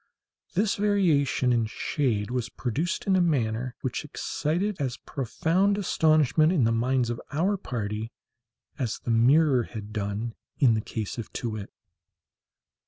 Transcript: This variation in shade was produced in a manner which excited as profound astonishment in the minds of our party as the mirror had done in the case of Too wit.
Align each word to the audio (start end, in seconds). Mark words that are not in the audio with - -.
This 0.55 0.77
variation 0.77 1.53
in 1.53 1.67
shade 1.67 2.31
was 2.31 2.49
produced 2.49 3.05
in 3.05 3.15
a 3.15 3.21
manner 3.21 3.75
which 3.81 4.03
excited 4.03 4.77
as 4.81 4.97
profound 4.97 5.77
astonishment 5.77 6.51
in 6.51 6.63
the 6.63 6.71
minds 6.71 7.11
of 7.11 7.21
our 7.31 7.55
party 7.55 8.11
as 8.79 8.97
the 8.97 9.11
mirror 9.11 9.61
had 9.61 9.93
done 9.93 10.33
in 10.57 10.73
the 10.73 10.81
case 10.81 11.19
of 11.19 11.31
Too 11.33 11.51
wit. 11.51 11.71